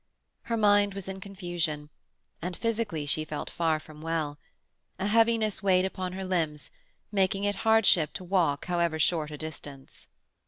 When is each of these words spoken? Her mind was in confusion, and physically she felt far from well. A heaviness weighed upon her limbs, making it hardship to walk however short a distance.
Her 0.45 0.57
mind 0.57 0.95
was 0.95 1.07
in 1.07 1.19
confusion, 1.19 1.91
and 2.41 2.57
physically 2.57 3.05
she 3.05 3.23
felt 3.23 3.51
far 3.51 3.79
from 3.79 4.01
well. 4.01 4.39
A 4.97 5.05
heaviness 5.05 5.61
weighed 5.61 5.85
upon 5.85 6.13
her 6.13 6.25
limbs, 6.25 6.71
making 7.11 7.43
it 7.43 7.57
hardship 7.57 8.11
to 8.13 8.23
walk 8.23 8.65
however 8.65 8.97
short 8.97 9.29
a 9.29 9.37
distance. 9.37 10.07